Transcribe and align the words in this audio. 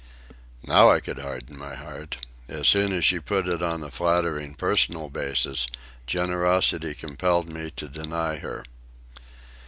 Now 0.63 0.89
I 0.89 0.99
could 0.99 1.19
harden 1.19 1.59
my 1.59 1.75
heart. 1.75 2.25
As 2.47 2.67
soon 2.67 2.91
as 2.91 3.05
she 3.05 3.19
put 3.19 3.47
it 3.47 3.61
on 3.61 3.83
a 3.83 3.91
flattering 3.91 4.55
personal 4.55 5.09
basis, 5.09 5.67
generosity 6.07 6.95
compelled 6.95 7.47
me 7.47 7.69
to 7.75 7.87
deny 7.87 8.37
her. 8.37 8.63